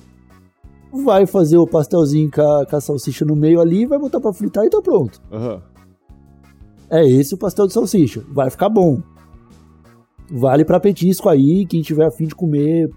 vai 0.92 1.26
fazer 1.26 1.56
o 1.58 1.66
pastelzinho 1.66 2.30
com 2.30 2.40
a, 2.40 2.64
com 2.66 2.76
a 2.76 2.80
salsicha 2.80 3.25
no 3.25 3.37
meio 3.37 3.61
ali, 3.61 3.84
vai 3.87 3.99
botar 3.99 4.20
pra 4.20 4.32
fritar 4.32 4.64
e 4.64 4.70
tá 4.70 4.80
pronto. 4.80 5.20
Aham. 5.30 5.62
É 6.91 7.05
esse 7.05 7.35
o 7.35 7.38
pastel 7.38 7.67
de 7.67 7.73
salsicha. 7.73 8.23
Vai 8.31 8.50
ficar 8.50 8.69
bom. 8.69 9.03
Vale 10.31 10.64
pra 10.64 10.81
petisco 10.81 11.29
aí, 11.29 11.67
quem 11.67 11.83
tiver 11.83 12.07
afim 12.07 12.26
de 12.26 12.35
comer 12.35 12.91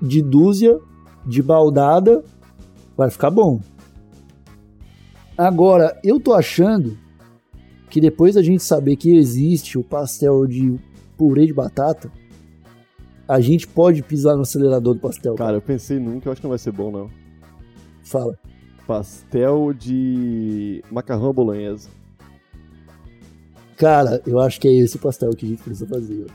de 0.00 0.22
dúzia, 0.22 0.78
de 1.26 1.42
baldada, 1.42 2.22
vai 2.96 3.10
ficar 3.10 3.30
bom. 3.30 3.60
Agora, 5.36 5.98
eu 6.02 6.18
tô 6.18 6.34
achando 6.34 6.96
que 7.90 8.00
depois 8.00 8.34
da 8.34 8.42
gente 8.42 8.62
saber 8.62 8.96
que 8.96 9.16
existe 9.16 9.78
o 9.78 9.84
pastel 9.84 10.46
de 10.46 10.78
purê 11.16 11.46
de 11.46 11.54
batata, 11.54 12.10
a 13.26 13.40
gente 13.40 13.66
pode 13.66 14.02
pisar 14.02 14.36
no 14.36 14.42
acelerador 14.42 14.94
do 14.94 15.00
pastel. 15.00 15.34
Cara, 15.34 15.56
eu 15.56 15.62
pensei 15.62 15.98
que 16.20 16.28
eu 16.28 16.32
acho 16.32 16.40
que 16.40 16.46
não 16.46 16.50
vai 16.50 16.58
ser 16.58 16.72
bom, 16.72 16.90
não. 16.90 17.10
Fala. 18.02 18.38
Pastel 18.86 19.72
de 19.74 20.82
macarrão 20.90 21.30
à 21.30 21.32
bolonhesa. 21.32 21.90
Cara, 23.78 24.20
eu 24.26 24.40
acho 24.40 24.60
que 24.60 24.66
é 24.66 24.72
esse 24.72 24.96
o 24.96 24.98
pastel 24.98 25.30
que 25.30 25.46
a 25.46 25.48
gente 25.48 25.62
precisa 25.62 25.86
fazer. 25.86 26.26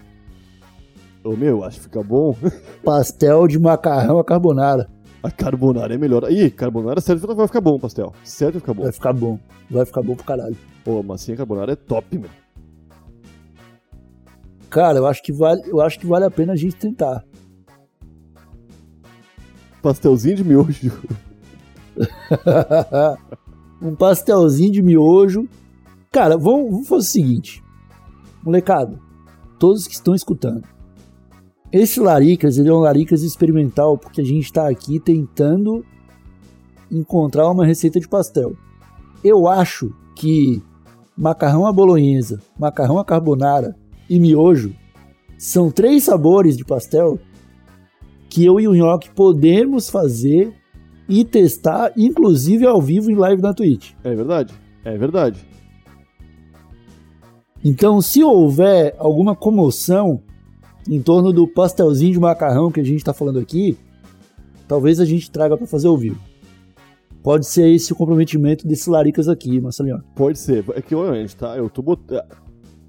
Ô 1.23 1.35
meu, 1.35 1.63
acho 1.63 1.77
que 1.77 1.83
fica 1.83 2.01
bom. 2.01 2.35
Pastel 2.83 3.47
de 3.47 3.59
macarrão 3.59 4.17
à 4.17 4.23
carbonara. 4.23 4.89
A 5.21 5.29
carbonara 5.29 5.93
é 5.93 5.97
melhor. 5.97 6.29
Ih, 6.31 6.49
carbonara 6.49 7.01
certo 7.01 7.33
vai 7.33 7.47
ficar 7.47 7.61
bom, 7.61 7.79
pastel. 7.79 8.13
Certo 8.23 8.53
vai 8.53 8.61
ficar 8.61 8.73
bom. 8.73 8.83
Vai 8.83 8.91
ficar 8.91 9.13
bom. 9.13 9.39
Vai 9.69 9.85
ficar 9.85 10.01
bom 10.01 10.15
pro 10.15 10.25
caralho. 10.25 10.57
Pô, 10.83 10.99
a 10.99 11.03
massinha 11.03 11.37
carbonara 11.37 11.73
é 11.73 11.75
top, 11.75 12.17
meu. 12.17 12.29
Cara, 14.69 14.97
eu 14.97 15.07
acho 15.07 15.21
que 15.21 15.31
vale, 15.31 15.61
eu 15.65 15.79
acho 15.79 15.99
que 15.99 16.05
vale 16.05 16.25
a 16.25 16.31
pena 16.31 16.53
a 16.53 16.57
gente 16.57 16.75
tentar. 16.75 17.23
Pastelzinho 19.81 20.35
de 20.35 20.43
miojo. 20.43 20.91
um 23.81 23.95
pastelzinho 23.95 24.71
de 24.71 24.81
miojo. 24.81 25.47
Cara, 26.13 26.37
vamos, 26.37 26.69
vamos 26.69 26.87
fazer 26.87 27.01
o 27.01 27.11
seguinte. 27.11 27.63
Molecada, 28.43 28.99
todos 29.57 29.87
que 29.87 29.95
estão 29.95 30.13
escutando. 30.13 30.63
Esse 31.71 31.99
Laricas, 31.99 32.59
ele 32.59 32.69
é 32.69 32.71
um 32.71 32.81
Laricas 32.81 33.23
experimental, 33.23 33.97
porque 33.97 34.21
a 34.21 34.23
gente 34.23 34.43
está 34.43 34.69
aqui 34.69 34.99
tentando 34.99 35.83
encontrar 36.91 37.49
uma 37.49 37.65
receita 37.65 37.99
de 37.99 38.07
pastel. 38.07 38.55
Eu 39.23 39.47
acho 39.47 39.91
que 40.15 40.61
macarrão 41.17 41.65
à 41.65 41.73
bolonhesa, 41.73 42.39
macarrão 42.59 42.99
à 42.99 43.03
carbonara 43.03 43.75
e 44.07 44.19
miojo 44.19 44.75
são 45.35 45.71
três 45.71 46.03
sabores 46.03 46.55
de 46.55 46.63
pastel 46.63 47.17
que 48.29 48.45
eu 48.45 48.59
e 48.59 48.67
o 48.67 48.75
Nhoque 48.75 49.09
podemos 49.09 49.89
fazer 49.89 50.53
e 51.09 51.25
testar, 51.25 51.91
inclusive 51.97 52.67
ao 52.67 52.79
vivo 52.79 53.09
em 53.09 53.15
live 53.15 53.41
na 53.41 53.51
Twitch. 53.51 53.93
É 54.03 54.13
verdade. 54.13 54.53
É 54.85 54.95
verdade. 54.95 55.52
Então, 57.63 58.01
se 58.01 58.23
houver 58.23 58.93
alguma 58.97 59.35
comoção 59.35 60.21
em 60.89 61.01
torno 61.01 61.31
do 61.31 61.47
pastelzinho 61.47 62.11
de 62.11 62.19
macarrão 62.19 62.71
que 62.71 62.81
a 62.81 62.83
gente 62.83 62.97
está 62.97 63.13
falando 63.13 63.39
aqui, 63.39 63.77
talvez 64.67 64.99
a 64.99 65.05
gente 65.05 65.31
traga 65.31 65.55
para 65.55 65.65
fazer 65.65 65.87
ao 65.87 65.97
vivo. 65.97 66.19
Pode 67.23 67.47
ser 67.47 67.69
esse 67.69 67.93
o 67.93 67.95
comprometimento 67.95 68.67
desses 68.67 68.85
laricas 68.85 69.29
aqui, 69.29 69.61
Marcelinho. 69.61 70.03
Pode 70.13 70.37
ser. 70.37 70.65
É 70.75 70.81
que, 70.81 70.93
olha, 70.93 71.21
gente, 71.21 71.37
tá? 71.37 71.55
Eu 71.55 71.69
tô 71.69 71.81
botando. 71.81 72.21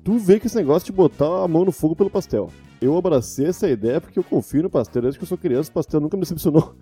Tu 0.02 0.18
vê 0.18 0.40
que 0.40 0.48
esse 0.48 0.56
negócio 0.56 0.86
de 0.86 0.92
botar 0.92 1.44
a 1.44 1.48
mão 1.48 1.64
no 1.64 1.70
fogo 1.70 1.94
pelo 1.94 2.10
pastel. 2.10 2.50
Eu 2.82 2.96
abracei 2.96 3.46
essa 3.46 3.68
ideia 3.68 4.00
porque 4.00 4.18
eu 4.18 4.24
confio 4.24 4.64
no 4.64 4.70
pastel. 4.70 5.02
Desde 5.02 5.18
que 5.18 5.24
eu 5.24 5.28
sou 5.28 5.38
criança, 5.38 5.70
o 5.70 5.72
pastel 5.72 6.00
nunca 6.00 6.16
me 6.16 6.22
decepcionou. 6.22 6.74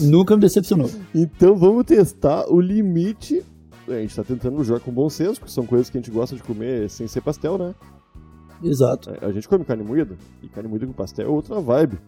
Nunca 0.00 0.34
me 0.34 0.40
decepcionou. 0.40 0.90
Então 1.14 1.56
vamos 1.56 1.84
testar 1.84 2.52
o 2.52 2.60
limite. 2.60 3.44
A 3.88 4.00
gente 4.00 4.16
tá 4.16 4.24
tentando 4.24 4.62
jogar 4.64 4.80
com 4.80 4.90
bom 4.90 5.08
senso, 5.08 5.40
porque 5.40 5.52
são 5.52 5.64
coisas 5.64 5.88
que 5.88 5.96
a 5.96 6.00
gente 6.00 6.10
gosta 6.10 6.34
de 6.34 6.42
comer 6.42 6.90
sem 6.90 7.06
ser 7.06 7.20
pastel, 7.20 7.56
né? 7.56 7.74
Exato. 8.62 9.12
A 9.22 9.30
gente 9.30 9.48
come 9.48 9.64
carne 9.64 9.84
moída, 9.84 10.16
e 10.42 10.48
carne 10.48 10.68
moída 10.68 10.86
com 10.86 10.92
pastel 10.92 11.26
é 11.26 11.28
outra 11.28 11.60
vibe. 11.60 11.98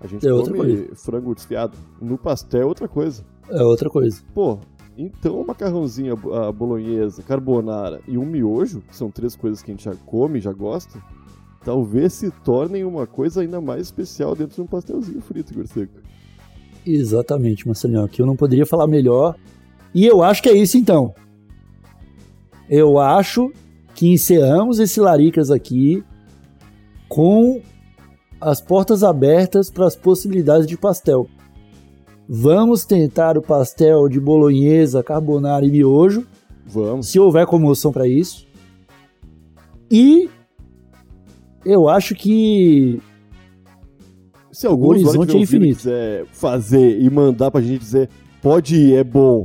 A 0.00 0.06
gente 0.06 0.26
É 0.26 0.30
come 0.30 0.88
frango 0.94 1.34
desfiado. 1.34 1.76
No 2.00 2.16
pastel 2.16 2.62
é 2.62 2.64
outra 2.64 2.88
coisa. 2.88 3.24
É 3.50 3.62
outra 3.62 3.90
coisa. 3.90 4.22
Pô, 4.34 4.58
então 4.96 5.40
o 5.40 5.46
macarrãozinho, 5.46 6.18
a 6.32 6.48
a 6.48 6.52
bolonhesa, 6.52 7.22
carbonara 7.22 8.00
e 8.08 8.16
um 8.16 8.24
miojo, 8.24 8.80
que 8.80 8.96
são 8.96 9.10
três 9.10 9.36
coisas 9.36 9.62
que 9.62 9.70
a 9.70 9.74
gente 9.74 9.84
já 9.84 9.94
come, 10.06 10.40
já 10.40 10.52
gosta, 10.52 10.98
talvez 11.64 12.14
se 12.14 12.30
tornem 12.30 12.84
uma 12.84 13.06
coisa 13.06 13.42
ainda 13.42 13.60
mais 13.60 13.82
especial 13.82 14.34
dentro 14.34 14.56
de 14.56 14.62
um 14.62 14.66
pastelzinho 14.66 15.20
frito, 15.20 15.52
Igor 15.52 15.66
Seco. 15.66 16.00
Exatamente, 16.86 17.66
Marcelinho. 17.66 18.08
Que 18.08 18.22
eu 18.22 18.26
não 18.26 18.36
poderia 18.36 18.64
falar 18.64 18.86
melhor. 18.86 19.36
E 19.94 20.06
eu 20.06 20.22
acho 20.22 20.42
que 20.42 20.48
é 20.48 20.56
isso 20.56 20.78
então. 20.78 21.14
Eu 22.70 22.98
acho 23.00 23.52
que 23.96 24.12
encerramos 24.12 24.78
esse 24.78 25.00
Laricas 25.00 25.50
aqui 25.50 26.04
com 27.08 27.60
as 28.40 28.60
portas 28.60 29.02
abertas 29.02 29.68
para 29.68 29.86
as 29.86 29.96
possibilidades 29.96 30.68
de 30.68 30.76
pastel. 30.76 31.28
Vamos 32.28 32.84
tentar 32.84 33.36
o 33.36 33.42
pastel 33.42 34.08
de 34.08 34.20
bolonhesa, 34.20 35.02
carbonara 35.02 35.66
e 35.66 35.70
miojo, 35.70 36.24
Vamos. 36.64 37.08
se 37.08 37.18
houver 37.18 37.44
comoção 37.44 37.90
para 37.90 38.06
isso. 38.06 38.46
E 39.90 40.30
eu 41.64 41.88
acho 41.88 42.14
que 42.14 43.02
Se 44.52 44.64
algum 44.68 44.86
O 44.86 44.88
horizonte 44.90 45.36
é 45.36 45.40
infinito. 45.40 45.78
quiser 45.78 46.24
fazer 46.26 47.00
e 47.00 47.10
mandar 47.10 47.50
pra 47.50 47.60
gente 47.60 47.80
dizer 47.80 48.08
pode 48.40 48.76
ir, 48.76 48.94
é 48.94 49.02
bom, 49.02 49.44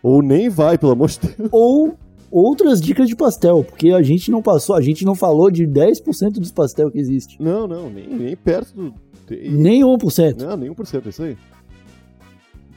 ou 0.00 0.22
nem 0.22 0.48
vai, 0.48 0.78
pelo 0.78 0.92
amor 0.92 1.08
de 1.08 1.18
Deus. 1.18 1.48
ou 1.50 1.98
outras 2.30 2.80
dicas 2.80 3.08
de 3.08 3.16
pastel, 3.16 3.64
porque 3.64 3.90
a 3.90 4.02
gente 4.02 4.30
não 4.30 4.40
passou, 4.40 4.76
a 4.76 4.80
gente 4.80 5.04
não 5.04 5.14
falou 5.14 5.50
de 5.50 5.66
10% 5.66 6.32
dos 6.34 6.52
pastel 6.52 6.90
que 6.90 6.98
existe. 6.98 7.40
Não, 7.42 7.66
não, 7.66 7.90
nem, 7.90 8.06
nem 8.06 8.36
perto 8.36 8.74
do. 8.74 8.94
Nem 9.30 9.82
1%. 9.82 10.36
Não, 10.38 10.74
por 10.74 10.86
cento, 10.86 11.06
é 11.06 11.08
isso 11.10 11.22
aí. 11.22 11.36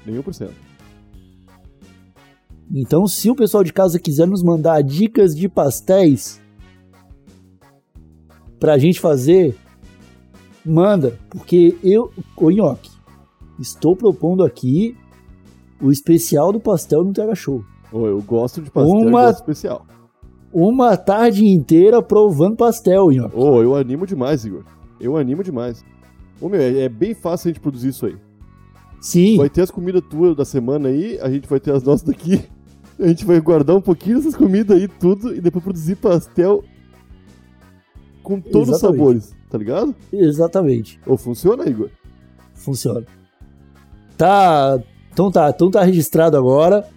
Nenhum 0.05 0.21
por 0.21 0.33
cento. 0.33 0.53
Então, 2.71 3.07
se 3.07 3.29
o 3.29 3.35
pessoal 3.35 3.63
de 3.63 3.73
casa 3.73 3.99
quiser 3.99 4.27
nos 4.27 4.43
mandar 4.43 4.81
dicas 4.81 5.35
de 5.35 5.49
pastéis 5.49 6.41
pra 8.59 8.77
gente 8.77 8.99
fazer, 8.99 9.55
manda, 10.65 11.17
porque 11.29 11.77
eu, 11.83 12.11
o 12.37 12.49
Nhoque, 12.49 12.91
estou 13.59 13.95
propondo 13.95 14.43
aqui 14.43 14.95
o 15.81 15.91
especial 15.91 16.51
do 16.51 16.59
pastel 16.59 17.03
no 17.03 17.13
TH 17.13 17.35
Show. 17.35 17.63
Ô, 17.93 18.07
eu 18.07 18.21
gosto 18.21 18.59
de 18.61 18.71
pastel 18.71 18.95
Uma- 18.97 19.29
especial. 19.29 19.85
Uma 20.51 20.97
tarde 20.97 21.45
inteira 21.45 22.01
provando 22.01 22.57
pastel, 22.57 23.11
Nhoque. 23.11 23.35
Ô, 23.35 23.61
eu 23.61 23.75
animo 23.75 24.05
demais, 24.07 24.43
Igor. 24.45 24.63
Eu 24.99 25.15
animo 25.15 25.43
demais. 25.43 25.83
Ô, 26.41 26.49
meu, 26.49 26.59
é, 26.59 26.81
é 26.81 26.89
bem 26.89 27.13
fácil 27.13 27.47
a 27.49 27.53
gente 27.53 27.61
produzir 27.61 27.89
isso 27.89 28.05
aí. 28.07 28.17
Sim, 28.99 29.37
Vai 29.37 29.49
ter 29.49 29.61
as 29.61 29.71
comidas 29.71 30.01
tuas 30.09 30.35
da 30.35 30.45
semana 30.45 30.89
aí, 30.89 31.19
a 31.21 31.29
gente 31.29 31.47
vai 31.47 31.59
ter 31.59 31.71
as 31.71 31.83
nossas 31.83 32.03
daqui. 32.03 32.41
A 32.99 33.07
gente 33.07 33.25
vai 33.25 33.41
guardar 33.41 33.75
um 33.75 33.81
pouquinho 33.81 34.17
dessas 34.17 34.35
comidas 34.35 34.77
aí, 34.77 34.87
tudo, 34.87 35.35
e 35.35 35.41
depois 35.41 35.63
produzir 35.63 35.95
pastel 35.95 36.63
com 38.21 38.39
todos 38.39 38.69
os 38.69 38.75
Exatamente. 38.75 38.97
sabores, 38.99 39.35
tá 39.49 39.57
ligado? 39.57 39.95
exatamente. 40.13 40.99
Ou 41.07 41.17
funciona, 41.17 41.67
Igor? 41.67 41.89
Funciona. 42.53 43.03
Tá. 44.15 44.79
Então 45.11 45.31
tá, 45.31 45.49
então 45.49 45.71
tá 45.71 45.83
registrado 45.83 46.37
agora. 46.37 46.87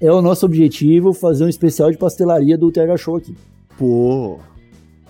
É 0.00 0.12
o 0.12 0.22
nosso 0.22 0.46
objetivo 0.46 1.12
fazer 1.12 1.44
um 1.44 1.48
especial 1.48 1.90
de 1.90 1.98
pastelaria 1.98 2.56
do 2.56 2.70
TH 2.70 2.96
Show 2.96 3.16
aqui. 3.16 3.36
Pô. 3.76 4.38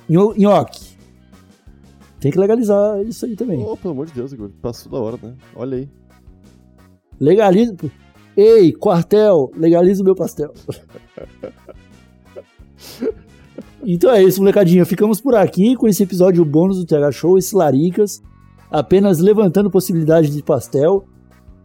Nho- 0.08 0.34
Nhoque. 0.36 0.96
Tem 2.20 2.32
que 2.32 2.38
legalizar 2.38 3.00
isso 3.02 3.24
aí 3.26 3.36
também. 3.36 3.62
Ô, 3.62 3.76
pelo 3.76 3.92
amor 3.92 4.06
de 4.06 4.12
Deus, 4.12 4.32
Igor. 4.32 4.50
Passou 4.62 4.90
da 4.90 4.98
hora, 4.98 5.18
né? 5.22 5.34
Olha 5.54 5.76
aí. 5.78 5.88
Legaliza. 7.20 7.76
Ei, 8.36 8.72
quartel, 8.72 9.50
legaliza 9.56 10.00
o 10.02 10.04
meu 10.04 10.14
pastel. 10.14 10.52
Então 13.84 14.10
é 14.10 14.22
isso, 14.22 14.40
molecadinha. 14.40 14.84
Ficamos 14.84 15.20
por 15.20 15.34
aqui 15.34 15.76
com 15.76 15.86
esse 15.88 16.02
episódio 16.02 16.44
bônus 16.44 16.78
do 16.78 16.84
TH 16.84 17.12
Show, 17.12 17.38
esse 17.38 17.54
Laricas, 17.54 18.20
apenas 18.70 19.18
levantando 19.18 19.70
possibilidade 19.70 20.30
de 20.30 20.42
pastel. 20.42 21.04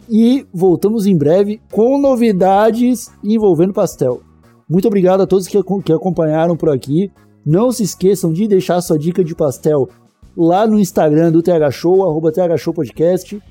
E 0.10 0.46
voltamos 0.54 1.06
em 1.06 1.18
breve 1.18 1.62
com 1.72 1.98
novidades 1.98 3.10
envolvendo 3.24 3.74
pastel. 3.74 4.22
Muito 4.70 4.88
obrigado 4.88 5.22
a 5.22 5.28
todos 5.28 5.48
que, 5.48 5.58
que 5.84 5.94
acompanharam 5.94 6.56
por 6.56 6.70
aqui. 6.70 7.12
Não 7.46 7.72
se 7.72 7.84
esqueçam 7.84 8.32
de 8.32 8.48
deixar 8.48 8.82
sua 8.82 8.98
dica 8.98 9.24
de 9.24 9.36
pastel 9.36 9.90
lá 10.36 10.66
no 10.66 10.80
Instagram 10.80 11.32
do 11.32 11.42
TH 11.42 11.72
Show, 11.72 12.04
arroba 12.04 12.32
TH 12.32 12.58
Show 12.58 12.74
Podcast. 12.74 13.42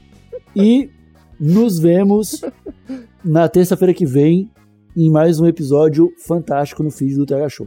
E 0.54 0.90
nos 1.38 1.78
vemos 1.78 2.42
na 3.25 3.49
terça-feira 3.49 3.94
que 3.94 4.06
vem 4.06 4.50
em 4.97 5.11
mais 5.11 5.40
um 5.40 5.47
episódio 5.47 6.11
fantástico 6.18 6.82
no 6.82 6.90
feed 6.90 7.14
do 7.16 7.26
TH 7.26 7.49
Show. 7.49 7.66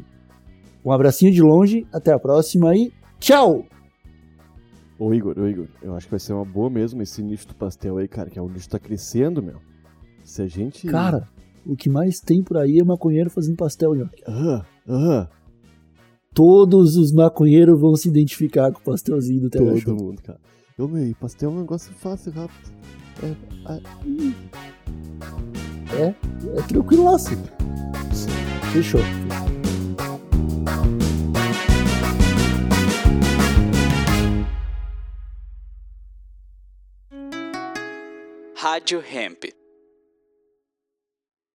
Um 0.84 0.92
abracinho 0.92 1.32
de 1.32 1.42
longe, 1.42 1.88
até 1.92 2.14
a 2.14 2.20
próxima 2.20 2.76
e 2.76 2.92
tchau! 3.20 3.66
Ô 4.98 5.14
Igor, 5.14 5.38
ô 5.38 5.48
Igor, 5.48 5.68
eu 5.82 5.96
acho 5.96 6.08
que 6.08 6.12
vai 6.12 6.20
ser 6.20 6.34
uma 6.34 6.46
boa 6.46 6.70
mesmo 6.70 7.02
esse 7.02 7.22
nicho 7.22 7.48
do 7.50 7.56
pastel 7.56 7.98
aí, 7.98 8.08
cara, 8.08 8.30
que 8.30 8.40
é 8.40 8.42
um 8.42 8.48
nicho 8.48 8.66
que 8.66 8.70
tá 8.70 8.80
crescendo, 8.80 9.44
meu. 9.44 9.58
Se 10.24 10.42
a 10.42 10.48
gente. 10.48 10.88
Cara, 10.88 11.28
o 11.66 11.76
que 11.76 11.90
mais 11.90 12.20
tem 12.20 12.42
por 12.42 12.58
aí 12.58 12.80
é 12.80 12.84
maconheiro 12.84 13.30
fazendo 13.30 13.58
pastel, 13.58 13.94
Nhoque. 13.94 14.24
Aham, 14.28 14.66
aham. 14.88 15.28
Todos 16.34 16.98
os 16.98 17.14
maconheiros 17.14 17.80
vão 17.80 17.96
se 17.96 18.10
identificar 18.10 18.72
com 18.72 18.80
o 18.80 18.84
pastelzinho 18.84 19.42
do 19.42 19.50
Todo 19.50 19.78
Show. 19.80 19.96
mundo, 19.96 20.22
cara. 20.22 20.40
Eu, 20.78 20.88
meu, 20.88 21.16
pastel 21.16 21.50
é 21.50 21.54
um 21.54 21.60
negócio 21.60 21.94
fácil, 21.94 22.32
rápido. 22.34 22.72
É, 23.24 23.82
ih, 24.06 24.36
É 25.98 26.62
tranquilaço. 26.68 27.32
Fechou. 28.74 29.00
Rádio 38.76 39.00
Hemp. 39.00 39.65